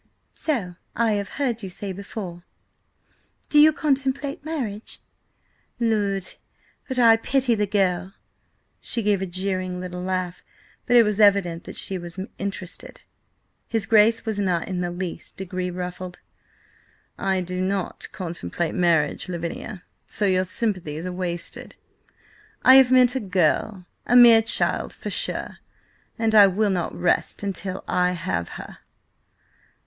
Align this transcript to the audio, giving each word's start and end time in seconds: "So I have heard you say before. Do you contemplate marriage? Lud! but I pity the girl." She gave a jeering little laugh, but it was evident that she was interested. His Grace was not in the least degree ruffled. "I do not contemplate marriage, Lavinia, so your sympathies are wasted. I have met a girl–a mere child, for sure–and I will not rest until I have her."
"So 0.33 0.77
I 0.95 1.11
have 1.11 1.33
heard 1.37 1.61
you 1.61 1.69
say 1.69 1.91
before. 1.91 2.41
Do 3.49 3.59
you 3.59 3.71
contemplate 3.71 4.43
marriage? 4.43 4.97
Lud! 5.79 6.25
but 6.87 6.97
I 6.97 7.17
pity 7.17 7.53
the 7.53 7.67
girl." 7.67 8.15
She 8.79 9.03
gave 9.03 9.21
a 9.21 9.27
jeering 9.27 9.79
little 9.79 10.01
laugh, 10.01 10.41
but 10.87 10.95
it 10.95 11.03
was 11.03 11.19
evident 11.19 11.65
that 11.65 11.75
she 11.75 11.99
was 11.99 12.19
interested. 12.39 13.01
His 13.67 13.85
Grace 13.85 14.25
was 14.25 14.39
not 14.39 14.67
in 14.67 14.81
the 14.81 14.89
least 14.89 15.37
degree 15.37 15.69
ruffled. 15.69 16.17
"I 17.19 17.41
do 17.41 17.61
not 17.61 18.07
contemplate 18.11 18.73
marriage, 18.73 19.29
Lavinia, 19.29 19.83
so 20.07 20.25
your 20.25 20.45
sympathies 20.45 21.05
are 21.05 21.11
wasted. 21.13 21.75
I 22.65 22.77
have 22.77 22.89
met 22.91 23.13
a 23.15 23.19
girl–a 23.19 24.15
mere 24.15 24.41
child, 24.41 24.93
for 24.93 25.11
sure–and 25.11 26.33
I 26.33 26.47
will 26.47 26.71
not 26.71 26.95
rest 26.95 27.43
until 27.43 27.83
I 27.87 28.13
have 28.13 28.49
her." 28.57 28.79